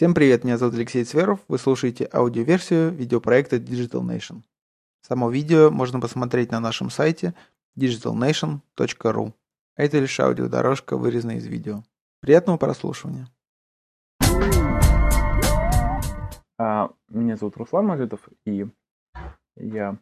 Всем 0.00 0.14
привет, 0.14 0.44
меня 0.44 0.56
зовут 0.56 0.76
Алексей 0.76 1.04
Цверов, 1.04 1.40
вы 1.46 1.58
слушаете 1.58 2.08
аудиоверсию 2.10 2.90
видеопроекта 2.90 3.56
Digital 3.56 4.00
Nation. 4.00 4.40
Само 5.02 5.28
видео 5.28 5.70
можно 5.70 6.00
посмотреть 6.00 6.50
на 6.50 6.58
нашем 6.58 6.88
сайте 6.88 7.34
digitalnation.ru. 7.76 9.34
Это 9.76 9.98
лишь 9.98 10.18
аудиодорожка, 10.18 10.96
вырезанная 10.96 11.36
из 11.36 11.46
видео. 11.46 11.82
Приятного 12.20 12.56
прослушивания. 12.56 13.28
А, 16.58 16.90
меня 17.10 17.36
зовут 17.36 17.58
Руслан 17.58 17.84
Мажитов, 17.84 18.26
и 18.46 18.66
я 19.56 19.98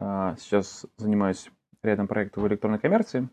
а, 0.00 0.34
сейчас 0.38 0.86
занимаюсь 0.96 1.52
рядом 1.84 2.08
проектов 2.08 2.42
в 2.42 2.48
электронной 2.48 2.80
коммерции 2.80 3.28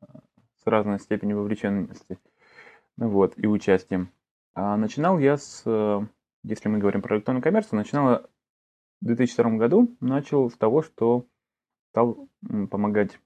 а, 0.00 0.20
с 0.56 0.66
разной 0.66 1.00
степенью 1.00 1.36
вовлеченности 1.36 2.18
вот, 2.96 3.34
и 3.36 3.46
участием. 3.46 4.10
А 4.60 4.76
начинал 4.76 5.20
я 5.20 5.36
с, 5.36 5.62
э, 5.66 6.00
если 6.42 6.68
мы 6.68 6.78
говорим 6.78 7.00
про 7.00 7.14
электронную 7.14 7.44
коммерцию, 7.44 7.78
начинал 7.78 8.22
в 9.00 9.04
2002 9.04 9.50
году, 9.52 9.96
начал 10.00 10.50
с 10.50 10.54
того, 10.54 10.82
что 10.82 11.26
стал 11.90 12.28
помогать 12.68 13.20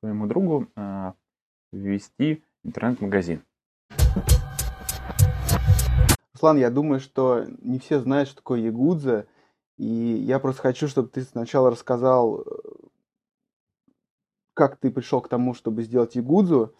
своему 0.00 0.26
другу 0.26 0.66
а, 0.74 1.12
ввести 1.70 2.42
интернет-магазин. 2.64 3.42
Руслан, 6.32 6.56
я 6.56 6.70
думаю, 6.70 7.00
что 7.00 7.44
не 7.60 7.78
все 7.78 8.00
знают, 8.00 8.30
что 8.30 8.36
такое 8.36 8.60
Ягудза, 8.60 9.26
и 9.76 9.84
я 9.84 10.38
просто 10.38 10.62
хочу, 10.62 10.88
чтобы 10.88 11.08
ты 11.08 11.24
сначала 11.24 11.70
рассказал, 11.70 12.40
э, 12.40 12.44
как 14.54 14.78
ты 14.78 14.90
пришел 14.90 15.20
к 15.20 15.28
тому, 15.28 15.52
чтобы 15.52 15.82
сделать 15.82 16.14
Ягудзу, 16.14 16.74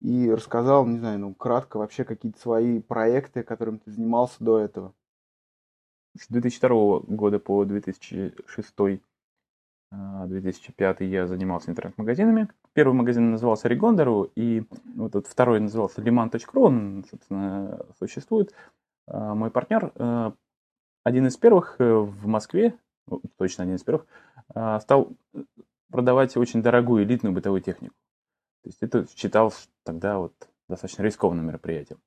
и 0.00 0.30
рассказал, 0.30 0.86
не 0.86 0.98
знаю, 0.98 1.18
ну, 1.18 1.34
кратко 1.34 1.78
вообще 1.78 2.04
какие-то 2.04 2.38
свои 2.38 2.80
проекты, 2.80 3.42
которыми 3.42 3.78
ты 3.78 3.90
занимался 3.90 4.36
до 4.42 4.58
этого. 4.58 4.94
С 6.18 6.28
2002 6.28 7.00
года 7.08 7.38
по 7.38 7.64
2006 7.64 9.02
2005 9.92 11.00
а, 11.00 11.04
я 11.04 11.26
занимался 11.26 11.70
интернет-магазинами. 11.70 12.48
Первый 12.72 12.94
магазин 12.94 13.30
назывался 13.30 13.68
Регондеру, 13.68 14.30
и 14.34 14.64
вот 14.96 15.14
этот 15.14 15.26
второй 15.26 15.60
назывался 15.60 16.00
liman.ru, 16.02 16.60
он, 16.60 17.04
собственно, 17.10 17.86
существует. 17.98 18.52
А, 19.06 19.34
мой 19.34 19.50
партнер, 19.50 19.92
э, 19.94 20.32
один 21.04 21.26
из 21.26 21.36
первых 21.36 21.76
э, 21.78 21.84
в 21.84 22.26
Москве, 22.26 22.76
ну, 23.06 23.20
точно 23.36 23.64
один 23.64 23.76
из 23.76 23.84
первых, 23.84 24.06
а, 24.54 24.80
стал 24.80 25.12
продавать 25.90 26.36
очень 26.36 26.62
дорогую 26.62 27.04
элитную 27.04 27.32
бытовую 27.32 27.60
технику. 27.60 27.94
То 28.64 28.68
есть 28.68 28.82
это 28.82 29.06
считалось 29.14 29.68
тогда 29.82 30.18
вот 30.18 30.32
достаточно 30.68 31.02
рискованным 31.02 31.46
мероприятием. 31.46 32.00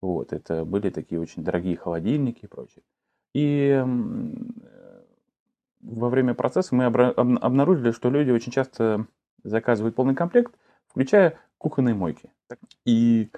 Вот, 0.00 0.32
это 0.32 0.64
были 0.64 0.88
такие 0.88 1.20
очень 1.20 1.44
дорогие 1.44 1.76
холодильники 1.76 2.44
и 2.44 2.48
прочее. 2.48 2.82
И 3.34 3.84
во 5.82 6.08
время 6.08 6.32
процесса 6.32 6.74
мы 6.74 6.86
обнаружили, 6.86 7.90
что 7.90 8.08
люди 8.08 8.30
очень 8.30 8.52
часто 8.52 9.06
заказывают 9.44 9.94
полный 9.94 10.14
комплект, 10.14 10.54
включая 10.86 11.38
кухонные 11.58 11.94
мойки. 11.94 12.30
И 12.86 13.30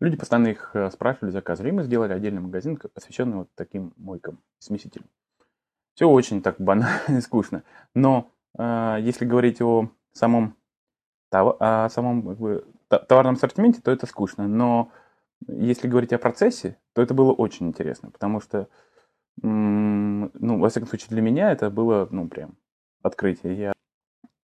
люди 0.00 0.16
постоянно 0.16 0.48
их 0.48 0.72
э, 0.74 0.90
спрашивали, 0.90 1.30
заказывали. 1.30 1.70
И 1.70 1.74
мы 1.74 1.84
сделали 1.84 2.12
отдельный 2.12 2.40
магазин, 2.40 2.76
посвященный 2.76 3.36
вот 3.36 3.50
таким 3.54 3.92
мойкам, 3.96 4.38
смесителям. 4.58 5.08
Все 5.94 6.08
очень 6.08 6.42
так 6.42 6.60
банально 6.60 7.00
и 7.08 7.20
скучно. 7.20 7.62
Но 7.94 8.30
э, 8.58 8.98
если 9.00 9.24
говорить 9.24 9.62
о 9.62 9.90
самом 10.12 10.56
о 11.30 11.88
самом 11.90 12.22
как 12.22 12.38
бы, 12.38 12.64
товарном 12.88 13.34
ассортименте, 13.34 13.80
то 13.80 13.90
это 13.90 14.06
скучно. 14.06 14.46
Но 14.46 14.90
если 15.48 15.88
говорить 15.88 16.12
о 16.12 16.18
процессе, 16.18 16.78
то 16.92 17.02
это 17.02 17.14
было 17.14 17.32
очень 17.32 17.68
интересно, 17.68 18.10
потому 18.10 18.40
что, 18.40 18.68
ну, 19.42 20.30
во 20.58 20.68
всяком 20.68 20.88
случае, 20.88 21.08
для 21.10 21.22
меня 21.22 21.50
это 21.52 21.70
было, 21.70 22.08
ну, 22.10 22.28
прям 22.28 22.56
открытие. 23.02 23.56
Я... 23.56 23.72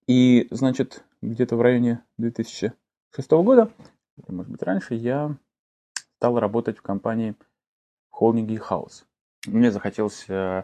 И, 0.07 0.47
значит, 0.51 1.03
где-то 1.21 1.55
в 1.55 1.61
районе 1.61 2.03
2006 2.17 3.31
года, 3.31 3.71
может 4.27 4.51
быть, 4.51 4.63
раньше, 4.63 4.93
я 4.95 5.35
стал 6.17 6.39
работать 6.39 6.77
в 6.77 6.81
компании 6.81 7.35
холдинге 8.09 8.55
House. 8.55 9.05
Мне 9.45 9.71
захотелось 9.71 10.25
э, 10.29 10.63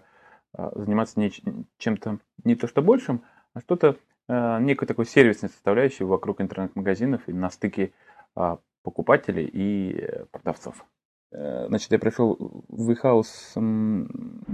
э, 0.54 0.70
заниматься 0.76 1.20
не, 1.20 1.32
чем-то 1.78 2.20
не 2.44 2.56
то 2.56 2.68
что 2.68 2.82
большим, 2.82 3.24
а 3.54 3.60
что-то 3.60 3.98
некой 4.30 4.88
такой 4.88 5.06
сервисной 5.06 5.50
составляющей 5.50 6.04
вокруг 6.04 6.40
интернет-магазинов 6.40 7.22
и 7.28 7.34
на 7.34 7.50
стыке 7.50 7.94
а, 8.36 8.60
покупателей 8.84 9.50
и 9.52 10.00
э, 10.00 10.26
продавцов. 10.32 10.86
Э, 11.32 11.66
значит, 11.68 11.92
я 11.92 12.00
пришел 12.00 12.38
в 12.68 12.92
eHouse 12.92 14.08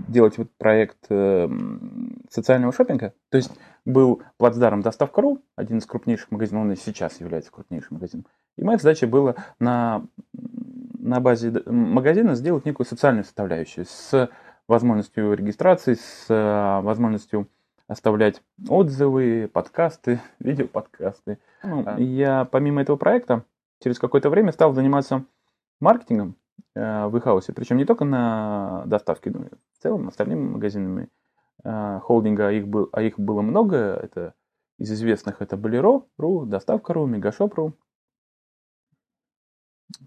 делать 0.07 0.37
вот 0.37 0.49
проект 0.57 1.07
социального 2.29 2.73
шопинга. 2.73 3.13
То 3.29 3.37
есть 3.37 3.51
был 3.85 4.23
плацдарм 4.37 4.81
доставка.ру, 4.81 5.41
один 5.55 5.77
из 5.77 5.85
крупнейших 5.85 6.31
магазинов, 6.31 6.63
он 6.63 6.71
и 6.71 6.75
сейчас 6.75 7.19
является 7.19 7.51
крупнейшим 7.51 7.95
магазином. 7.97 8.25
И 8.57 8.63
моя 8.63 8.77
задача 8.77 9.07
была 9.07 9.35
на, 9.59 10.05
на 10.33 11.19
базе 11.19 11.51
магазина 11.65 12.35
сделать 12.35 12.65
некую 12.65 12.87
социальную 12.87 13.25
составляющую 13.25 13.85
с 13.85 14.29
возможностью 14.67 15.33
регистрации, 15.33 15.93
с 15.93 16.81
возможностью 16.83 17.47
оставлять 17.87 18.41
отзывы, 18.67 19.49
подкасты, 19.51 20.21
видеоподкасты. 20.39 21.39
Ну, 21.63 21.97
я 21.97 22.45
помимо 22.45 22.81
этого 22.81 22.97
проекта 22.97 23.45
через 23.79 23.99
какое-то 23.99 24.29
время 24.29 24.51
стал 24.51 24.73
заниматься 24.73 25.25
маркетингом 25.79 26.35
э, 26.75 27.07
в 27.07 27.17
Ихаусе, 27.17 27.53
причем 27.53 27.77
не 27.77 27.85
только 27.85 28.05
на 28.05 28.83
доставке, 28.85 29.31
но 29.31 29.45
и 29.45 29.49
в 29.49 29.81
целом 29.81 30.07
остальными 30.07 30.49
магазинами 30.49 31.09
э, 31.63 31.99
холдинга, 32.01 32.47
а 32.47 32.51
их, 32.51 32.67
был, 32.67 32.89
а 32.91 33.01
их 33.01 33.19
было 33.19 33.41
много, 33.41 33.77
это 33.77 34.33
из 34.77 34.91
известных 34.91 35.41
это 35.41 35.55
Bolero.ru, 35.55 36.45
Доставка.ру, 36.45 37.05
Мегашоп.ру, 37.05 37.73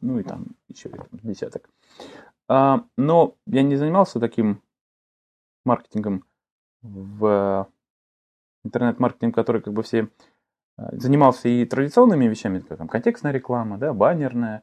ну 0.01 0.19
и 0.19 0.23
там 0.23 0.47
еще 0.69 0.91
десяток. 1.13 1.69
А, 2.49 2.85
но 2.97 3.37
я 3.47 3.63
не 3.63 3.77
занимался 3.77 4.21
таким 4.21 4.63
маркетингом 5.65 6.25
в 6.83 7.69
интернет-маркетинг, 8.65 9.35
который 9.35 9.63
как 9.63 9.73
бы 9.73 9.83
все 9.83 10.09
а, 10.77 10.95
занимался 10.97 11.49
и 11.49 11.65
традиционными 11.65 12.27
вещами, 12.27 12.61
как 12.61 12.79
там 12.79 12.89
контекстная 12.89 13.33
реклама, 13.33 13.79
да, 13.79 13.93
баннерная, 13.93 14.63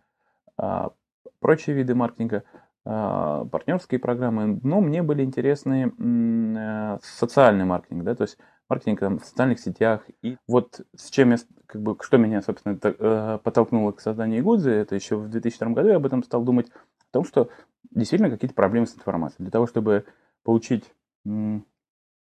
а, 0.57 0.91
прочие 1.39 1.75
виды 1.75 1.95
маркетинга, 1.95 2.43
а, 2.85 3.45
партнерские 3.45 3.99
программы, 3.99 4.59
но 4.63 4.81
мне 4.81 5.01
были 5.01 5.23
интересны 5.23 5.91
э, 5.97 6.99
социальный 7.01 7.65
маркетинг, 7.65 8.03
да, 8.03 8.15
то 8.15 8.23
есть 8.23 8.37
маркетинг 8.69 8.99
там, 8.99 9.19
в 9.19 9.25
социальных 9.25 9.59
сетях. 9.59 10.03
И 10.21 10.37
вот 10.47 10.81
с 10.95 11.09
чем 11.09 11.31
я, 11.31 11.37
как 11.65 11.81
бы, 11.81 11.97
что 12.01 12.17
меня, 12.17 12.41
собственно, 12.41 12.77
э, 12.81 13.39
подтолкнуло 13.43 13.91
к 13.91 14.01
созданию 14.01 14.43
Гудзы, 14.43 14.71
это 14.71 14.95
еще 14.95 15.17
в 15.17 15.29
2002 15.29 15.69
году 15.69 15.89
я 15.89 15.95
об 15.95 16.05
этом 16.05 16.23
стал 16.23 16.43
думать, 16.43 16.69
о 16.69 17.11
том, 17.11 17.25
что 17.25 17.49
действительно 17.91 18.29
какие-то 18.29 18.55
проблемы 18.55 18.87
с 18.87 18.95
информацией. 18.95 19.43
Для 19.45 19.51
того, 19.51 19.67
чтобы 19.67 20.05
получить 20.43 20.83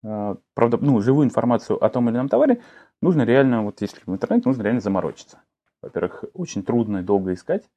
правда, 0.02 0.78
ну, 0.80 1.00
живую 1.00 1.26
информацию 1.26 1.82
о 1.82 1.88
том 1.88 2.08
или 2.08 2.16
ином 2.16 2.28
товаре, 2.28 2.62
нужно 3.00 3.22
реально, 3.22 3.64
вот 3.64 3.80
если 3.80 4.00
в 4.04 4.12
интернете, 4.12 4.48
нужно 4.48 4.62
реально 4.62 4.80
заморочиться. 4.80 5.40
Во-первых, 5.82 6.24
очень 6.34 6.62
трудно 6.62 6.98
и 6.98 7.02
долго 7.02 7.32
искать, 7.32 7.68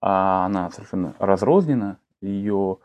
а 0.00 0.46
она 0.46 0.70
совершенно 0.70 1.14
разрознена, 1.18 1.98
ее 2.20 2.78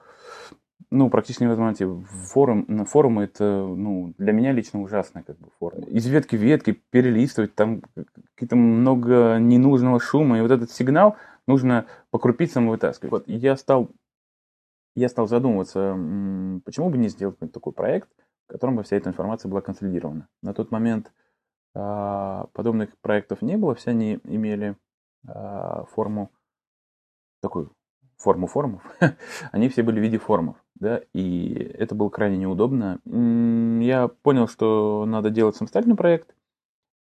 ну, 0.91 1.09
практически 1.09 1.43
невозможно 1.43 1.71
найти. 1.71 2.05
Форум, 2.29 2.85
форумы 2.85 3.23
это, 3.23 3.43
ну, 3.43 4.13
для 4.17 4.31
меня 4.31 4.51
лично 4.51 4.81
ужасная 4.81 5.23
как 5.23 5.37
бы 5.39 5.47
форма. 5.59 5.83
Из 5.85 6.05
ветки 6.05 6.35
в 6.35 6.41
ветки 6.41 6.79
перелистывать, 6.89 7.55
там 7.55 7.81
какие-то 8.35 8.55
много 8.55 9.37
ненужного 9.39 9.99
шума, 9.99 10.37
и 10.37 10.41
вот 10.41 10.51
этот 10.51 10.71
сигнал 10.71 11.17
нужно 11.47 11.85
по 12.11 12.19
крупицам 12.19 12.69
вытаскивать. 12.69 13.11
Вот, 13.11 13.23
я 13.27 13.55
стал, 13.55 13.89
я 14.95 15.09
стал 15.09 15.27
задумываться, 15.27 15.91
почему 16.63 16.89
бы 16.89 16.97
не 16.97 17.09
сделать 17.09 17.37
такой 17.51 17.73
проект– 17.73 18.09
в 18.47 18.51
котором 18.51 18.75
бы 18.75 18.83
вся 18.83 18.95
эта 18.95 19.09
информация 19.09 19.49
была 19.49 19.61
консолидирована. 19.61 20.27
На 20.41 20.53
тот 20.53 20.71
момент 20.71 21.11
а, 21.73 22.47
подобных 22.53 22.97
проектов 22.99 23.41
не 23.41 23.57
было, 23.57 23.75
все 23.75 23.91
они 23.91 24.19
имели 24.23 24.75
а, 25.27 25.85
форму, 25.91 26.31
такую 27.41 27.71
форму 28.17 28.47
формов, 28.47 28.81
они 29.51 29.69
все 29.69 29.83
были 29.83 29.99
в 29.99 30.03
виде 30.03 30.17
формов, 30.17 30.55
да, 30.75 31.01
и 31.13 31.53
это 31.77 31.95
было 31.95 32.09
крайне 32.09 32.37
неудобно. 32.37 32.99
Я 33.05 34.07
понял, 34.07 34.47
что 34.47 35.05
надо 35.05 35.29
делать 35.29 35.55
самостоятельный 35.55 35.97
проект, 35.97 36.33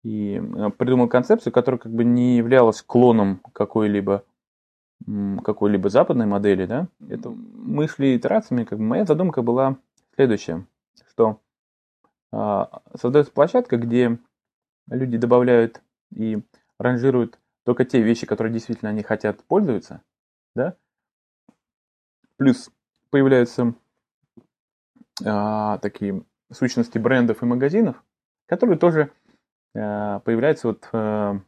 и 0.03 0.41
а, 0.57 0.69
придумал 0.69 1.09
концепцию, 1.09 1.53
которая 1.53 1.79
как 1.79 1.91
бы 1.91 2.03
не 2.03 2.37
являлась 2.37 2.81
клоном 2.81 3.41
какой-либо 3.53 4.23
какой-либо 5.43 5.89
западной 5.89 6.27
модели, 6.27 6.67
да, 6.67 6.87
это 7.09 7.31
мы 7.31 7.87
шли 7.87 8.15
итерациями, 8.15 8.65
как 8.65 8.77
бы 8.77 8.83
моя 8.83 9.03
задумка 9.03 9.41
была 9.41 9.77
следующая 10.15 10.63
что 11.21 11.41
а, 12.31 12.81
создается 12.95 13.31
площадка, 13.31 13.77
где 13.77 14.17
люди 14.89 15.17
добавляют 15.17 15.81
и 16.15 16.41
ранжируют 16.79 17.39
только 17.63 17.85
те 17.85 18.01
вещи, 18.01 18.25
которые 18.25 18.51
действительно 18.51 18.89
они 18.89 19.03
хотят 19.03 19.43
пользоваться, 19.43 20.01
да, 20.55 20.75
плюс 22.37 22.71
появляются 23.11 23.75
а, 25.23 25.77
такие 25.79 26.23
сущности 26.51 26.97
брендов 26.97 27.43
и 27.43 27.45
магазинов, 27.45 28.03
которые 28.47 28.79
тоже 28.79 29.11
а, 29.75 30.19
появляются 30.21 30.69
вот 30.69 30.89
а, 30.91 31.39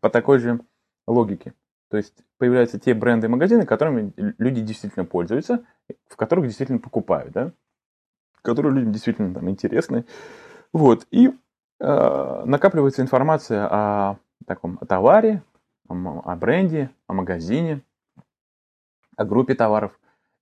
по 0.00 0.10
такой 0.10 0.40
же 0.40 0.60
логике. 1.06 1.54
То 1.90 1.98
есть 1.98 2.24
появляются 2.38 2.80
те 2.80 2.94
бренды 2.94 3.26
и 3.26 3.30
магазины, 3.30 3.66
которыми 3.66 4.14
люди 4.16 4.62
действительно 4.62 5.04
пользуются, 5.04 5.64
в 6.08 6.16
которых 6.16 6.46
действительно 6.46 6.78
покупают, 6.78 7.32
да? 7.32 7.52
Которые 8.42 8.74
людям 8.74 8.92
действительно 8.92 9.32
там 9.34 9.48
интересны. 9.48 10.04
Вот. 10.72 11.06
И 11.10 11.30
э, 11.80 12.42
накапливается 12.44 13.02
информация 13.02 13.66
о 13.66 14.18
таком 14.46 14.78
о 14.80 14.86
товаре, 14.86 15.42
о, 15.88 15.94
о 16.24 16.36
бренде, 16.36 16.90
о 17.06 17.14
магазине, 17.14 17.82
о 19.16 19.24
группе 19.24 19.54
товаров. 19.54 19.98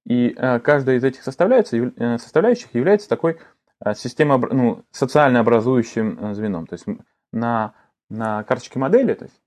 И 0.07 0.35
э, 0.37 0.61
каждая 0.61 0.97
из 0.97 1.05
этих 1.05 1.23
составляющих, 1.23 1.93
э, 1.97 2.19
составляющих 2.19 2.75
является 2.75 3.09
такой 3.09 3.39
э, 3.85 3.95
система, 3.95 4.39
ну, 4.39 4.83
социально 4.91 5.41
образующим 5.41 6.19
э, 6.19 6.35
звеном. 6.35 6.67
То 6.67 6.75
есть 6.75 6.87
на, 7.33 7.75
на 8.09 8.43
карточке 8.45 8.79
модели, 8.79 9.15
то 9.15 9.25
есть 9.25 9.41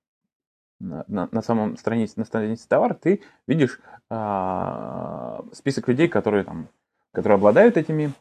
на, 0.80 1.06
на, 1.08 1.30
на 1.32 1.42
самом 1.42 1.78
странице, 1.78 2.14
на 2.18 2.26
странице 2.26 2.68
товара 2.68 2.94
ты 2.94 3.24
видишь 3.48 3.80
э, 4.10 5.40
список 5.54 5.88
людей, 5.88 6.08
которые 6.08 6.44
там, 6.44 6.68
которые 7.12 7.36
обладают 7.36 7.78
этими, 7.78 8.14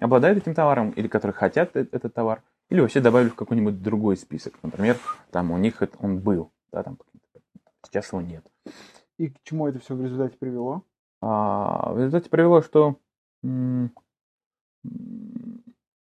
обладают 0.00 0.38
этим 0.38 0.54
товаром 0.54 0.90
или 0.90 1.08
которые 1.08 1.34
хотят 1.34 1.76
этот 1.76 2.14
товар, 2.14 2.42
или 2.68 2.80
вообще 2.80 3.00
добавили 3.00 3.28
в 3.28 3.34
какой-нибудь 3.34 3.82
другой 3.82 4.16
список. 4.16 4.54
Например, 4.62 4.96
там 5.30 5.50
у 5.50 5.58
них 5.58 5.82
он 6.00 6.20
был, 6.20 6.52
да, 6.72 6.82
там 6.82 6.98
сейчас 7.84 8.12
его 8.12 8.20
нет. 8.20 8.44
И 9.18 9.28
к 9.28 9.42
чему 9.42 9.66
это 9.66 9.78
все 9.78 9.94
в 9.94 10.02
результате 10.02 10.36
привело? 10.36 10.84
А, 11.20 11.92
в 11.92 11.98
результате 11.98 12.30
привело, 12.30 12.62
что 12.62 12.98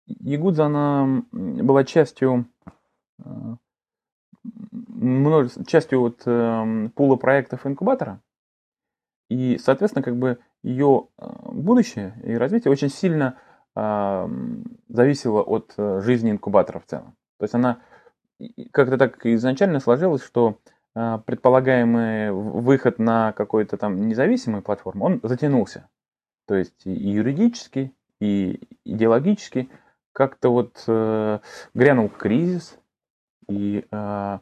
Ягудза, 0.06 0.66
она 0.66 1.22
была 1.32 1.84
частью 1.84 2.46
а, 3.22 3.56
множество, 4.98 5.64
частью 5.64 6.00
вот, 6.00 6.22
э, 6.26 6.88
пула 6.94 7.16
проектов 7.16 7.66
инкубатора. 7.66 8.20
И, 9.28 9.58
соответственно, 9.58 10.02
как 10.02 10.16
бы 10.16 10.38
ее 10.62 11.08
э, 11.18 11.26
будущее 11.52 12.18
и 12.24 12.34
развитие 12.34 12.72
очень 12.72 12.88
сильно 12.88 13.38
зависело 14.88 15.42
от 15.42 15.74
э, 15.76 16.00
жизни 16.00 16.30
инкубатора 16.30 16.80
в 16.80 16.86
целом. 16.86 17.16
То 17.38 17.44
есть 17.44 17.54
она 17.54 17.80
как-то 18.72 18.98
так 18.98 19.24
изначально 19.26 19.80
сложилась, 19.80 20.24
что 20.24 20.58
э, 20.94 21.18
предполагаемый 21.24 22.32
выход 22.32 22.98
на 22.98 23.32
какой-то 23.32 23.76
там 23.76 24.08
независимую 24.08 24.62
платформу, 24.62 25.04
он 25.04 25.20
затянулся. 25.22 25.88
То 26.46 26.54
есть 26.54 26.86
и 26.86 26.90
юридически, 26.90 27.94
и 28.20 28.60
идеологически 28.84 29.68
как-то 30.12 30.50
вот 30.50 30.82
э, 30.86 31.38
грянул 31.74 32.08
кризис, 32.08 32.78
и 33.48 33.86
э, 33.90 34.38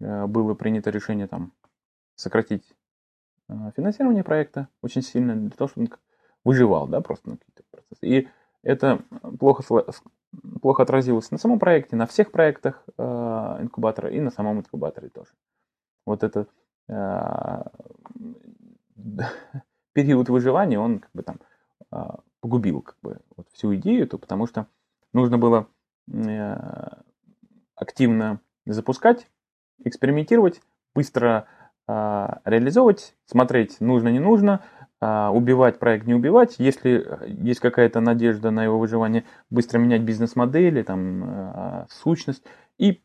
Э, 0.00 0.26
было 0.26 0.54
принято 0.54 0.90
решение 0.90 1.26
там 1.26 1.52
сократить 2.14 2.74
э, 3.48 3.52
финансирование 3.76 4.24
проекта 4.24 4.68
очень 4.82 5.02
сильно 5.02 5.34
для 5.34 5.50
того, 5.50 5.68
чтобы 5.68 5.86
он 5.86 5.98
выживал, 6.44 6.86
да, 6.86 7.00
просто 7.00 7.30
на 7.30 7.36
какие-то 7.36 7.62
процессы. 7.70 8.06
И 8.06 8.28
это 8.66 9.00
плохо, 9.38 9.62
плохо 10.60 10.82
отразилось 10.82 11.30
на 11.30 11.38
самом 11.38 11.58
проекте, 11.60 11.94
на 11.94 12.06
всех 12.06 12.32
проектах 12.32 12.82
э, 12.98 13.02
инкубатора 13.60 14.10
и 14.10 14.20
на 14.20 14.30
самом 14.30 14.58
инкубаторе 14.58 15.08
тоже. 15.08 15.30
Вот 16.04 16.24
это 16.24 16.48
э, 16.88 17.62
период 19.92 20.28
выживания, 20.28 20.80
он 20.80 20.98
как 20.98 21.10
бы 21.14 21.22
там 21.22 21.38
э, 21.92 21.96
погубил 22.40 22.82
как 22.82 22.96
бы 23.02 23.20
вот 23.36 23.46
всю 23.52 23.74
идею 23.76 24.02
эту, 24.02 24.18
потому 24.18 24.48
что 24.48 24.66
нужно 25.12 25.38
было 25.38 25.68
э, 26.12 26.56
активно 27.76 28.40
запускать 28.66 29.30
экспериментировать, 29.84 30.60
быстро 30.92 31.46
э, 31.86 32.28
реализовывать, 32.44 33.14
смотреть 33.26 33.80
нужно, 33.80 34.08
не 34.08 34.18
нужно, 34.18 34.64
убивать 35.00 35.78
проект, 35.78 36.06
не 36.06 36.14
убивать. 36.14 36.56
Если 36.58 37.06
есть 37.26 37.60
какая-то 37.60 38.00
надежда 38.00 38.50
на 38.50 38.64
его 38.64 38.78
выживание, 38.78 39.24
быстро 39.50 39.78
менять 39.78 40.02
бизнес-модели, 40.02 40.82
там, 40.82 41.24
э, 41.24 41.86
сущность 41.90 42.42
и 42.78 43.02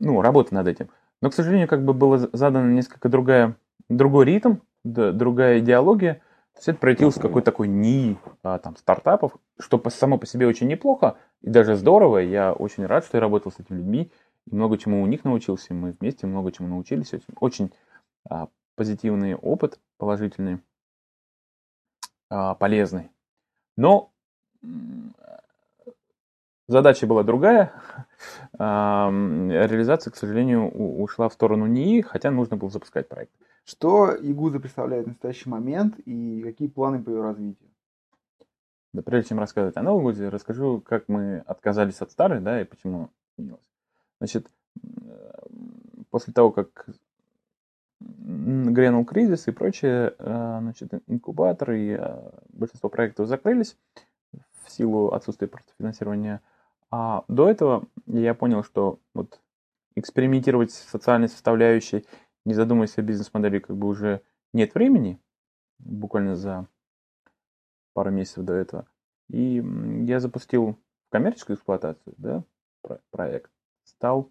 ну, 0.00 0.20
работать 0.20 0.52
над 0.52 0.66
этим. 0.66 0.88
Но, 1.20 1.30
к 1.30 1.34
сожалению, 1.34 1.68
как 1.68 1.84
бы 1.84 1.94
было 1.94 2.18
задано 2.32 2.70
несколько 2.70 3.08
другая, 3.08 3.56
другой 3.88 4.24
ритм, 4.24 4.56
другая 4.84 5.60
идеология. 5.60 6.14
То 6.54 6.58
есть 6.58 6.68
это 6.68 6.78
превратилось 6.78 7.16
в 7.16 7.20
какой-то 7.20 7.50
такой 7.50 7.68
НИИ 7.68 8.18
а, 8.42 8.58
там, 8.58 8.76
стартапов, 8.76 9.36
что 9.58 9.82
само 9.88 10.18
по 10.18 10.26
себе 10.26 10.46
очень 10.46 10.66
неплохо 10.66 11.16
и 11.40 11.48
даже 11.48 11.76
здорово. 11.76 12.18
Я 12.18 12.52
очень 12.52 12.84
рад, 12.84 13.04
что 13.04 13.16
я 13.16 13.20
работал 13.20 13.52
с 13.52 13.60
этими 13.60 13.78
людьми 13.78 14.10
и 14.50 14.54
много 14.54 14.76
чему 14.76 15.02
у 15.02 15.06
них 15.06 15.24
научился, 15.24 15.72
мы 15.72 15.94
вместе 15.98 16.26
много 16.26 16.52
чему 16.52 16.68
научились. 16.68 17.12
Очень, 17.38 17.72
а, 18.28 18.48
позитивный 18.74 19.34
опыт, 19.34 19.78
положительный, 19.98 20.58
а, 22.32 22.54
полезный. 22.54 23.10
Но 23.76 24.10
задача 26.66 27.06
была 27.06 27.22
другая. 27.22 27.72
А, 28.58 29.10
реализация, 29.10 30.12
к 30.12 30.16
сожалению, 30.16 30.70
ушла 30.70 31.28
в 31.28 31.32
сторону 31.32 31.66
НИИ, 31.66 32.02
хотя 32.02 32.30
нужно 32.30 32.56
было 32.56 32.70
запускать 32.70 33.08
проект. 33.08 33.32
Что 33.64 34.14
Игуза 34.14 34.60
представляет 34.60 35.06
в 35.06 35.08
настоящий 35.08 35.48
момент 35.48 35.98
и 36.04 36.42
какие 36.42 36.68
планы 36.68 37.02
по 37.02 37.10
ее 37.10 37.22
развитию? 37.22 37.70
Да, 38.92 39.02
прежде 39.02 39.30
чем 39.30 39.40
рассказывать 39.40 39.76
о 39.76 39.82
новой 39.82 40.02
Игузе, 40.02 40.28
расскажу, 40.28 40.80
как 40.80 41.08
мы 41.08 41.38
отказались 41.38 42.00
от 42.02 42.12
старой, 42.12 42.40
да, 42.40 42.60
и 42.60 42.64
почему 42.64 43.10
изменилось. 43.36 43.64
Значит, 44.20 44.46
после 46.10 46.32
того, 46.32 46.52
как 46.52 46.86
грянул 48.42 49.04
кризис 49.04 49.48
и 49.48 49.52
прочее, 49.52 50.14
э, 50.18 50.58
значит, 50.60 50.92
инкубаторы 51.06 51.80
и 51.80 51.96
э, 51.98 52.30
большинство 52.48 52.88
проектов 52.88 53.28
закрылись 53.28 53.76
в 54.64 54.70
силу 54.70 55.12
отсутствия 55.12 55.48
просто 55.48 55.72
финансирования. 55.78 56.40
А 56.90 57.24
до 57.28 57.48
этого 57.48 57.86
я 58.06 58.34
понял, 58.34 58.64
что 58.64 58.98
вот 59.14 59.40
экспериментировать 59.94 60.72
с 60.72 60.90
социальной 60.90 61.28
составляющей, 61.28 62.06
не 62.44 62.54
задумываясь 62.54 62.98
о 62.98 63.02
бизнес-модели, 63.02 63.60
как 63.60 63.76
бы 63.76 63.88
уже 63.88 64.22
нет 64.52 64.74
времени, 64.74 65.20
буквально 65.78 66.36
за 66.36 66.66
пару 67.92 68.10
месяцев 68.10 68.44
до 68.44 68.54
этого. 68.54 68.86
И 69.28 69.62
я 70.04 70.20
запустил 70.20 70.78
коммерческую 71.10 71.56
эксплуатацию, 71.56 72.14
да, 72.18 72.44
проект 73.10 73.50
стал 73.84 74.30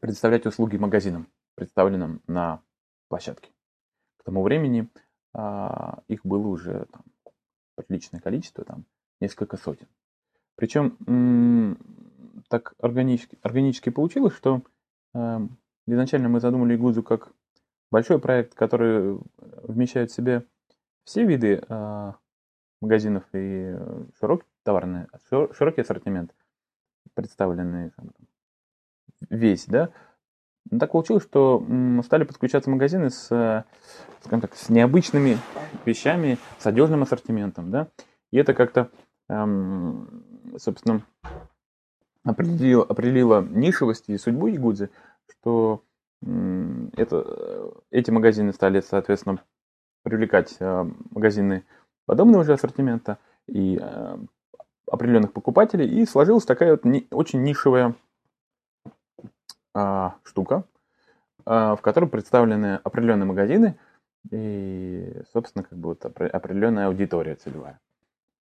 предоставлять 0.00 0.46
услуги 0.46 0.76
магазинам, 0.76 1.28
представленным 1.58 2.22
на 2.26 2.62
площадке. 3.08 3.50
К 4.18 4.24
тому 4.24 4.42
времени 4.42 4.88
а, 5.34 6.02
их 6.06 6.24
было 6.24 6.46
уже 6.46 6.86
там, 6.92 7.02
приличное 7.86 8.20
количество, 8.20 8.64
там 8.64 8.84
несколько 9.20 9.56
сотен. 9.56 9.88
Причем 10.54 11.76
так 12.48 12.74
органически, 12.80 13.38
органически 13.42 13.90
получилось, 13.90 14.34
что 14.34 14.62
э, 15.14 15.38
изначально 15.86 16.28
мы 16.28 16.40
задумали 16.40 16.76
Гузу 16.76 17.02
как 17.02 17.32
большой 17.92 18.18
проект, 18.18 18.54
который 18.54 19.20
вмещает 19.36 20.10
в 20.10 20.14
себе 20.14 20.44
все 21.04 21.24
виды 21.24 21.62
э, 21.68 22.12
магазинов 22.80 23.24
и 23.34 23.76
широкий 24.18 24.46
товарный, 24.64 25.06
широкий 25.52 25.82
ассортимент– 25.82 26.34
представленный 27.14 27.92
весь, 29.28 29.66
да, 29.66 29.90
но 30.70 30.78
так 30.78 30.92
получилось, 30.92 31.22
что 31.22 31.64
стали 32.04 32.24
подключаться 32.24 32.70
магазины 32.70 33.10
с, 33.10 33.28
э, 33.30 33.64
скажем 34.20 34.40
так, 34.40 34.54
с 34.54 34.68
необычными 34.68 35.38
вещами, 35.84 36.38
с 36.58 36.66
одежным 36.66 37.02
ассортиментом, 37.02 37.70
да, 37.70 37.88
и 38.30 38.38
это 38.38 38.54
как-то, 38.54 38.90
эм, 39.28 40.24
собственно, 40.58 41.02
определило, 42.24 42.84
определило 42.84 43.42
нишевость 43.42 44.08
и 44.08 44.18
судьбу 44.18 44.48
Ягудзы, 44.48 44.90
что 45.30 45.82
это, 46.20 47.72
эти 47.92 48.10
магазины 48.10 48.52
стали, 48.52 48.80
соответственно, 48.80 49.40
привлекать 50.02 50.56
э, 50.58 50.90
магазины 51.10 51.64
подобного 52.06 52.42
же 52.44 52.54
ассортимента, 52.54 53.18
и 53.46 53.78
э, 53.80 54.18
определенных 54.86 55.32
покупателей, 55.32 55.86
и 55.86 56.06
сложилась 56.06 56.44
такая 56.44 56.72
вот 56.72 56.84
не, 56.84 57.06
очень 57.10 57.42
нишевая 57.42 57.94
а, 59.78 60.16
штука, 60.24 60.64
а, 61.44 61.76
в 61.76 61.82
которой 61.82 62.06
представлены 62.06 62.80
определенные 62.82 63.26
магазины 63.26 63.78
и, 64.32 65.22
собственно, 65.32 65.62
как 65.62 65.78
бы 65.78 65.90
вот 65.90 66.04
определенная 66.04 66.88
аудитория 66.88 67.36
целевая. 67.36 67.78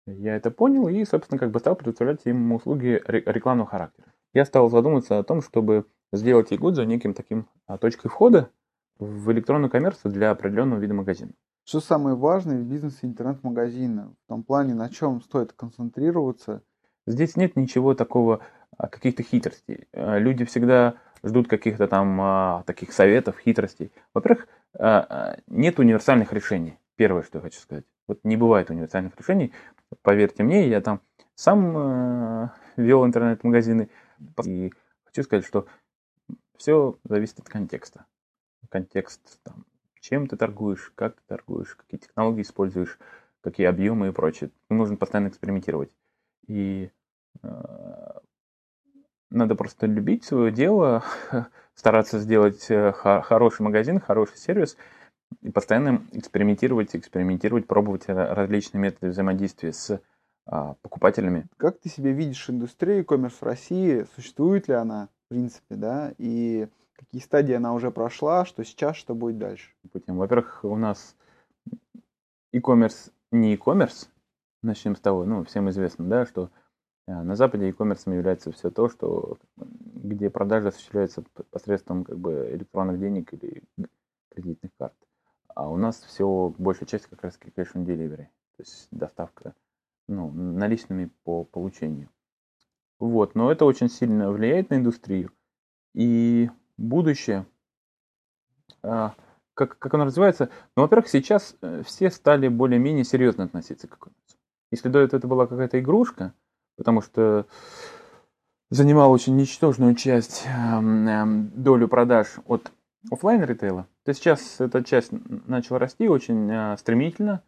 Я 0.08 0.36
это 0.36 0.52
понял 0.52 0.90
и, 0.90 1.06
собственно, 1.06 1.40
как 1.40 1.52
бы 1.52 1.60
стал 1.60 1.76
предоставлять 1.76 2.26
им 2.26 2.52
услуги 2.52 3.02
рекламного 3.08 3.70
характера. 3.70 4.08
Я 4.34 4.44
стал 4.44 4.70
задумываться 4.70 5.20
о 5.20 5.24
том, 5.24 5.42
чтобы 5.42 5.86
сделать 6.12 6.52
Ягудзу 6.52 6.84
неким 6.84 7.14
таким 7.14 7.48
а, 7.66 7.78
точкой 7.78 8.10
входа 8.10 8.50
в 9.00 9.32
электронную 9.32 9.72
коммерцию 9.72 10.12
для 10.12 10.32
определенного 10.32 10.80
вида 10.80 10.94
магазина. 10.94 11.32
Что 11.64 11.80
самое 11.80 12.18
важное 12.18 12.60
в 12.60 12.66
бизнесе 12.66 13.00
интернет-магазина? 13.04 14.14
В 14.26 14.28
том 14.28 14.44
плане, 14.44 14.74
на 14.74 14.90
чем 14.90 15.22
стоит 15.22 15.54
концентрироваться? 15.54 16.62
Здесь 17.08 17.38
нет 17.38 17.56
ничего 17.56 17.94
такого, 17.94 18.42
каких-то 18.78 19.24
хитростей. 19.24 19.88
Люди 19.94 20.44
всегда 20.44 20.96
ждут 21.24 21.48
каких-то 21.48 21.88
там 21.88 22.20
а, 22.22 22.64
таких 22.66 22.94
советов, 22.94 23.38
хитростей. 23.40 23.92
Во-первых, 24.14 24.48
нет 25.48 25.80
универсальных 25.80 26.32
решений. 26.34 26.80
Первое, 26.96 27.24
что 27.24 27.40
я 27.40 27.42
хочу 27.42 27.60
сказать. 27.60 27.86
Вот 28.08 28.20
не 28.24 28.38
бывает 28.38 28.70
универсальных 28.70 29.18
решений. 29.18 29.54
Поверьте 30.02 30.44
мне, 30.44 30.70
я 30.70 30.82
там 30.82 31.02
сам 31.36 32.52
вел 32.78 33.06
интернет-магазины. 33.06 33.90
И 34.46 34.72
хочу 35.04 35.24
сказать, 35.24 35.46
что 35.46 35.68
все 36.56 36.98
зависит 37.04 37.40
от 37.40 37.50
контекста. 37.50 38.06
Контекст, 38.70 39.40
там, 39.44 39.66
чем 40.00 40.28
ты 40.28 40.38
торгуешь, 40.38 40.94
как 40.96 41.16
ты 41.16 41.22
торгуешь, 41.28 41.76
какие 41.76 42.00
технологии 42.00 42.44
используешь, 42.44 42.98
какие 43.42 43.68
объемы 43.68 44.08
и 44.08 44.12
прочее. 44.12 44.52
Нужно 44.70 44.96
постоянно 44.96 45.28
экспериментировать. 45.28 45.92
И 46.48 46.92
надо 49.32 49.56
просто 49.56 49.88
любить 49.88 50.24
свое 50.24 50.52
дело, 50.52 51.04
стараться 51.74 52.20
сделать 52.20 52.70
э, 52.70 52.92
хороший 52.92 53.64
магазин, 53.64 54.00
хороший 54.00 54.38
сервис 54.38 54.78
и 55.42 55.50
постоянно 55.50 56.06
экспериментировать, 56.12 56.96
экспериментировать, 56.96 57.66
пробовать 57.66 58.04
различные 58.08 58.82
методы 58.82 59.10
взаимодействия 59.10 59.72
с 59.72 60.02
а, 60.46 60.76
покупателями. 60.82 61.48
Как 61.58 61.80
ты 61.80 61.90
себе 61.90 62.12
видишь 62.12 62.50
индустрию 62.50 63.00
e-commerce 63.00 63.36
в 63.40 63.44
России? 63.44 64.06
Существует 64.16 64.68
ли 64.68 64.74
она, 64.74 65.08
в 65.26 65.30
принципе, 65.30 65.76
да? 65.76 66.14
И 66.18 66.68
какие 66.94 67.22
стадии 67.22 67.54
она 67.54 67.74
уже 67.74 67.92
прошла, 67.92 68.46
что 68.46 68.64
сейчас, 68.66 68.98
что 68.98 69.16
будет 69.16 69.38
дальше? 69.38 69.72
Во-первых, 70.08 70.64
у 70.64 70.76
нас 70.76 71.16
e-commerce 72.52 73.12
не 73.32 73.54
e-commerce, 73.54 74.10
начнем 74.62 74.96
с 74.96 75.00
того, 75.00 75.24
ну, 75.24 75.46
всем 75.46 75.70
известно, 75.70 76.06
да, 76.06 76.26
что 76.26 76.50
на 77.08 77.36
Западе 77.36 77.68
e-commerce 77.68 78.14
является 78.14 78.52
все 78.52 78.70
то, 78.70 78.90
что, 78.90 79.38
где 79.58 80.30
продажи 80.30 80.70
осуществляются 80.70 81.24
посредством 81.50 82.04
как 82.04 82.18
бы, 82.18 82.50
электронных 82.54 83.00
денег 83.00 83.34
или 83.34 83.64
кредитных 84.30 84.72
карт. 84.78 84.96
А 85.54 85.70
у 85.70 85.78
нас 85.78 86.02
все, 86.02 86.54
большая 86.58 86.88
часть 86.88 87.08
как 87.08 87.24
раз 87.24 87.38
cash 87.40 87.74
on 87.74 87.86
delivery, 87.86 88.28
то 88.56 88.60
есть 88.60 88.88
доставка 88.92 89.54
ну, 90.08 90.32
наличными 90.32 91.10
по 91.24 91.44
получению. 91.44 92.10
Вот, 93.00 93.36
но 93.36 93.52
это 93.52 93.66
очень 93.66 93.90
сильно 93.90 94.32
влияет 94.32 94.70
на 94.70 94.76
индустрию. 94.76 95.32
И 95.94 96.50
будущее, 96.78 97.46
а, 98.84 99.16
как, 99.54 99.78
как 99.80 99.94
оно 99.94 100.06
развивается, 100.06 100.50
ну, 100.76 100.84
во-первых, 100.84 101.08
сейчас 101.08 101.56
э, 101.62 101.84
все 101.86 102.12
стали 102.12 102.48
более-менее 102.48 103.04
серьезно 103.04 103.46
относиться 103.46 103.88
к 103.88 103.98
e-commerce. 103.98 104.38
Если 104.72 104.90
до 104.90 105.00
этого 105.00 105.18
это 105.18 105.28
была 105.28 105.48
какая-то 105.48 105.80
игрушка, 105.80 106.34
потому 106.82 107.02
что 107.02 107.46
занимала 108.72 109.10
очень 109.10 109.36
ничтожную 109.36 109.94
часть 109.94 110.48
эм, 110.48 111.08
эм, 111.08 111.52
долю 111.54 111.88
продаж 111.88 112.38
от 112.48 112.72
офлайн 113.12 113.44
ритейла, 113.44 113.86
то 114.04 114.12
сейчас 114.16 114.60
эта 114.60 114.84
часть 114.84 115.12
начала 115.12 115.78
расти 115.78 116.10
очень 116.10 116.50
э, 116.52 116.76
стремительно, 116.78 117.44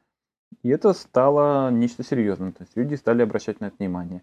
и 0.62 0.70
это 0.70 0.94
стало 0.94 1.72
нечто 1.72 2.04
серьезным. 2.04 2.52
То 2.52 2.62
есть 2.62 2.78
люди 2.78 2.94
стали 2.94 3.24
обращать 3.24 3.60
на 3.60 3.66
это 3.66 3.78
внимание. 3.80 4.22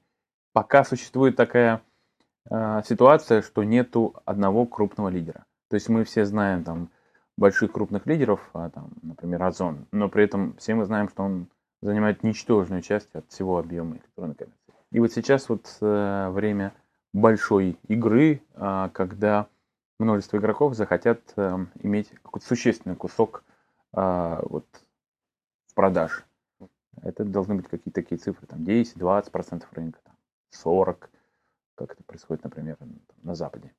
Пока 0.52 0.85
существует 0.85 1.35
такая 1.35 1.83
э, 2.49 2.83
ситуация, 2.87 3.43
что 3.43 3.64
нету 3.64 4.14
одного 4.25 4.64
крупного 4.64 5.09
лидера. 5.09 5.45
То 5.71 5.75
есть 5.75 5.88
мы 5.88 6.05
все 6.05 6.25
знаем 6.25 6.62
там 6.62 6.88
больших 7.37 7.73
крупных 7.73 8.07
лидеров, 8.07 8.49
а, 8.52 8.71
там, 8.71 8.90
например, 9.02 9.43
Озон, 9.43 9.88
но 9.90 10.09
при 10.09 10.23
этом 10.23 10.55
все 10.57 10.76
мы 10.76 10.85
знаем, 10.85 11.09
что 11.09 11.25
он 11.25 11.49
занимает 11.83 12.23
ничтожную 12.23 12.83
часть 12.83 13.12
от 13.14 13.29
всего 13.29 13.59
объема 13.59 13.97
электронной 13.97 14.37
коммерции. 14.37 14.60
И 14.93 14.99
вот 14.99 15.13
сейчас 15.13 15.49
вот 15.49 15.77
э, 15.81 16.31
время 16.31 16.73
большой 17.13 17.79
игры, 17.89 18.43
э, 18.55 18.89
когда 18.93 19.49
множество 19.99 20.39
игроков 20.39 20.75
захотят 20.75 21.21
э, 21.37 21.59
иметь 21.83 22.11
какой-то 22.23 22.47
существенный 22.47 22.97
кусок 22.97 23.45
э, 23.93 24.41
вот, 24.43 24.67
продаж. 25.75 26.25
Это 27.03 27.25
должны 27.25 27.55
быть 27.55 27.69
какие-то 27.69 28.01
такие 28.01 28.19
цифры, 28.19 28.47
там 28.47 28.61
10-20% 28.61 29.65
рынка, 29.73 30.01
там, 30.05 30.15
40, 30.51 31.11
как 31.77 31.93
это 31.93 32.03
происходит, 32.03 32.45
например, 32.45 32.77
на 33.23 33.35
Западе. 33.35 33.73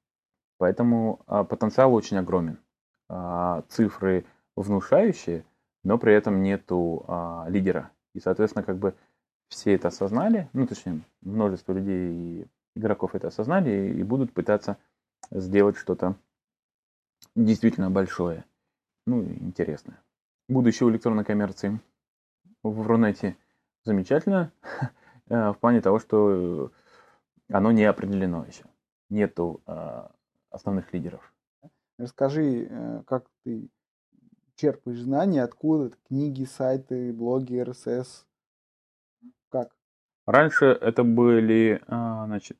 Поэтому 0.57 1.19
э, 1.27 1.43
потенциал 1.43 1.93
очень 1.93 2.17
огромен. 2.17 2.57
Цифры 3.67 4.23
внушающие, 4.55 5.43
но 5.83 5.97
при 5.97 6.13
этом 6.13 6.41
нету 6.41 7.03
а, 7.07 7.45
лидера. 7.49 7.91
И, 8.13 8.21
соответственно, 8.21 8.63
как 8.63 8.77
бы 8.77 8.95
все 9.51 9.75
это 9.75 9.89
осознали, 9.89 10.49
ну, 10.53 10.65
точнее, 10.65 11.01
множество 11.21 11.73
людей 11.73 12.13
и 12.13 12.47
игроков 12.75 13.15
это 13.15 13.27
осознали 13.27 13.93
и 13.93 14.01
будут 14.01 14.33
пытаться 14.33 14.77
сделать 15.29 15.75
что-то 15.75 16.15
действительно 17.35 17.91
большое, 17.91 18.45
ну, 19.05 19.23
интересное. 19.23 20.01
Будущее 20.47 20.87
у 20.87 20.89
электронной 20.89 21.25
коммерции 21.25 21.79
в 22.63 22.81
Рунете 22.81 23.35
замечательно, 23.83 24.53
э, 25.29 25.49
в 25.51 25.57
плане 25.59 25.81
того, 25.81 25.99
что 25.99 26.71
оно 27.49 27.71
не 27.73 27.83
определено 27.83 28.45
еще. 28.45 28.63
Нету 29.09 29.61
а, 29.65 30.11
основных 30.49 30.93
лидеров. 30.93 31.33
Расскажи, 31.97 32.67
э, 32.69 33.03
как 33.05 33.25
ты 33.43 33.69
черпаешь 34.55 35.01
знания, 35.01 35.43
откуда 35.43 35.91
книги, 36.07 36.45
сайты, 36.45 37.11
блоги, 37.11 37.59
РСС? 37.59 38.25
Как? 39.51 39.69
Раньше 40.25 40.65
это 40.65 41.03
были, 41.03 41.81
а, 41.87 42.25
значит, 42.25 42.57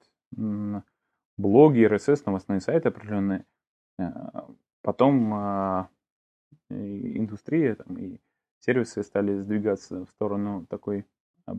блоги, 1.38 1.86
РСС, 1.86 2.26
новостные 2.26 2.60
сайты 2.60 2.90
определенные. 2.90 3.46
А, 3.98 4.50
потом 4.82 5.34
а, 5.34 5.90
индустрия 6.70 7.76
там, 7.76 7.98
и 7.98 8.20
сервисы 8.60 9.04
стали 9.04 9.40
сдвигаться 9.40 10.06
в 10.06 10.10
сторону 10.10 10.66
такой 10.70 11.06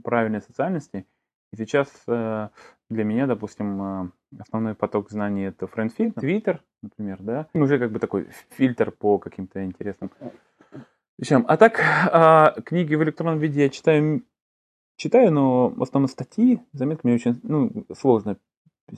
правильной 0.05 0.43
социальности. 0.43 1.07
И 1.53 1.57
сейчас 1.57 1.91
для 2.07 3.05
меня, 3.05 3.27
допустим, 3.27 4.13
основной 4.39 4.75
поток 4.75 5.11
знаний 5.11 5.45
это 5.45 5.67
FriendFeed, 5.67 6.15
Twitter, 6.15 6.61
например, 6.83 7.19
да, 7.21 7.49
уже 7.53 7.79
как 7.79 7.93
бы 7.93 7.99
такой 7.99 8.29
фильтр 8.51 8.91
по 8.91 9.19
каким-то 9.19 9.63
интересным 9.63 10.11
вещам. 11.19 11.45
А 11.49 11.57
так, 11.57 11.81
а, 11.81 12.55
книги 12.65 12.95
в 12.95 13.03
электронном 13.03 13.39
виде 13.39 13.63
я 13.63 13.69
читаю, 13.69 14.25
читаю, 14.97 15.33
но 15.33 15.69
в 15.69 15.83
основном 15.83 16.09
статьи, 16.09 16.61
заметка 16.73 17.07
мне 17.07 17.17
очень 17.17 17.41
ну, 17.43 17.87
сложно 17.97 18.39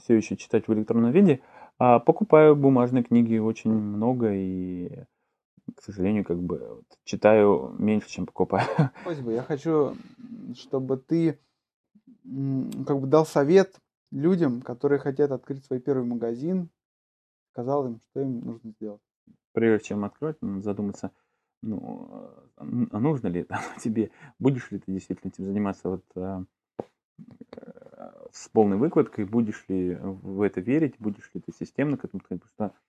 все 0.01 0.15
еще 0.15 0.35
читать 0.37 0.67
в 0.67 0.73
электронном 0.73 1.11
виде. 1.11 1.41
А 1.77 1.99
покупаю 1.99 2.55
бумажные 2.55 3.03
книги 3.03 3.37
очень 3.37 3.71
много 3.71 4.31
и, 4.33 5.03
к 5.75 5.81
сожалению, 5.81 6.23
как 6.23 6.41
бы 6.41 6.57
вот, 6.57 6.85
читаю 7.03 7.75
меньше, 7.77 8.09
чем 8.09 8.25
покупаю. 8.25 8.67
Просьба, 9.03 9.31
я 9.31 9.43
хочу, 9.43 9.95
чтобы 10.55 10.97
ты 10.97 11.39
как 12.23 12.99
бы 12.99 13.07
дал 13.07 13.25
совет 13.25 13.75
людям, 14.11 14.61
которые 14.61 14.99
хотят 14.99 15.31
открыть 15.31 15.65
свой 15.65 15.79
первый 15.79 16.05
магазин, 16.05 16.69
сказал 17.51 17.85
им, 17.85 17.99
что 18.09 18.21
им 18.21 18.39
нужно 18.39 18.71
сделать. 18.71 19.01
Прежде 19.51 19.87
чем 19.87 20.05
открыть, 20.05 20.41
надо 20.41 20.61
задуматься, 20.61 21.11
ну, 21.65 22.29
а 22.57 22.99
нужно 22.99 23.27
ли 23.27 23.41
это 23.41 23.59
тебе, 23.81 24.11
будешь 24.39 24.71
ли 24.71 24.79
ты 24.79 24.91
действительно 24.91 25.31
этим 25.31 25.45
заниматься 25.45 25.89
вот 25.89 26.05
а, 26.15 26.43
с 28.31 28.49
полной 28.49 28.77
выкладкой, 28.77 29.25
будешь 29.25 29.65
ли 29.67 29.95
в 29.95 30.41
это 30.41 30.61
верить, 30.61 30.95
будешь 30.99 31.29
ли 31.33 31.41
ты 31.41 31.51
системно 31.51 31.97
к 31.97 32.05
этому 32.05 32.21
подходить, 32.21 32.43
потому 32.43 32.71
что 32.71 32.79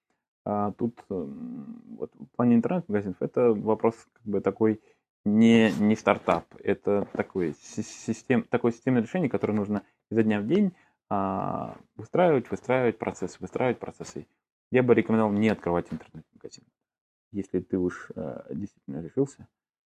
а, 0.45 0.73
тут 0.73 1.01
вот, 1.09 2.13
в 2.15 2.37
плане 2.37 2.57
интернет-магазинов 2.57 3.17
это 3.21 3.53
вопрос 3.53 3.95
как 4.13 4.25
бы 4.25 4.41
такой 4.41 4.81
не, 5.25 5.73
не 5.73 5.97
стартап, 5.97 6.47
это 6.63 7.09
такой, 7.13 7.55
систем, 7.55 8.45
такое 8.45 8.73
системное 8.73 9.03
решение, 9.03 9.29
которое 9.29 9.55
нужно 9.55 9.83
изо 10.11 10.23
дня 10.23 10.41
в 10.41 10.47
день 10.47 10.73
а, 11.09 11.77
выстраивать, 11.97 12.51
выстраивать 12.51 12.99
процессы, 12.99 13.39
выстраивать 13.41 13.79
процессы. 13.79 14.27
Я 14.71 14.83
бы 14.83 14.95
рекомендовал 14.95 15.33
не 15.33 15.49
открывать 15.49 15.87
интернет-магазин. 15.93 16.65
Если 17.37 17.61
ты 17.61 17.77
уж 17.77 18.09
э, 18.17 18.47
действительно 18.51 19.03
решился, 19.03 19.47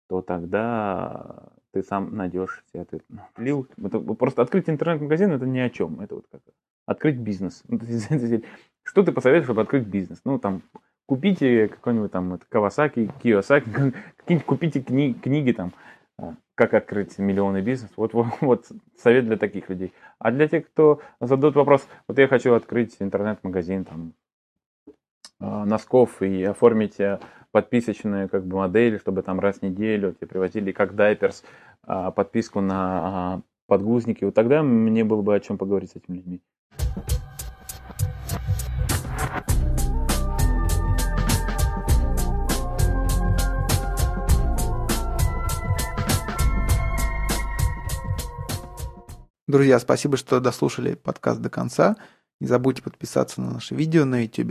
то 0.08 0.22
тогда 0.22 1.50
ты 1.72 1.82
сам 1.82 2.16
найдешь 2.16 2.64
себе 2.72 2.84
ответ. 2.84 3.04
Лил, 3.38 3.68
это, 3.84 4.00
просто 4.00 4.44
открыть 4.44 4.70
интернет-магазин 4.70 5.32
это 5.32 5.48
ни 5.48 5.58
о 5.58 5.72
чем. 5.72 6.02
Это 6.02 6.16
вот 6.16 6.26
как 6.32 6.42
открыть 6.86 7.18
бизнес. 7.18 7.64
Что 8.84 9.04
ты 9.04 9.12
посоветуешь, 9.12 9.46
чтобы 9.46 9.62
открыть 9.62 9.88
бизнес? 9.88 10.22
Ну, 10.24 10.38
там, 10.38 10.62
купите 11.08 11.68
какой-нибудь 11.68 12.12
там 12.12 12.40
Кавасаки, 12.48 13.10
Киосаки, 13.24 13.70
какие-нибудь 14.18 14.46
купите 14.46 14.84
кни, 14.84 15.16
книги 15.16 15.52
там, 15.52 15.74
а, 16.20 16.36
как 16.54 16.76
открыть 16.76 17.18
миллионный 17.18 17.64
бизнес. 17.64 17.92
Вот, 17.96 18.14
вот, 18.14 18.28
вот 18.42 18.68
совет 18.98 19.26
для 19.26 19.38
таких 19.38 19.68
людей. 19.70 19.94
А 20.20 20.32
для 20.32 20.48
тех, 20.48 20.68
кто 20.68 21.02
задает 21.20 21.56
вопрос, 21.56 21.88
вот 22.08 22.20
я 22.20 22.28
хочу 22.28 22.54
открыть 22.54 22.98
интернет-магазин 23.00 23.86
там, 23.86 24.14
носков 25.42 26.22
и 26.22 26.44
оформить 26.44 26.98
подписочную 27.52 28.30
как 28.30 28.46
бы 28.46 28.58
модель, 28.58 29.00
чтобы 29.00 29.22
там 29.22 29.40
раз 29.40 29.58
в 29.58 29.62
неделю 29.62 30.14
тебе 30.14 30.28
привозили 30.28 30.72
как 30.72 30.96
дайперс 30.96 31.44
а, 31.84 32.12
подписку 32.12 32.62
на 32.62 32.78
а, 32.78 33.42
подгузники. 33.68 34.24
Вот 34.24 34.34
тогда 34.34 34.64
мне 34.64 35.04
было 35.04 35.22
бы 35.22 35.36
о 35.36 35.40
чем 35.40 35.58
поговорить 35.58 35.92
с 35.92 35.96
этими 35.96 36.18
людьми. 36.18 36.42
Друзья, 49.48 49.80
спасибо, 49.80 50.16
что 50.16 50.40
дослушали 50.40 50.94
подкаст 50.94 51.42
до 51.42 51.50
конца. 51.50 51.98
Не 52.40 52.48
забудьте 52.48 52.82
подписаться 52.82 53.42
на 53.42 53.52
наше 53.52 53.76
видео 53.76 54.06
на 54.06 54.24
YouTube. 54.24 54.48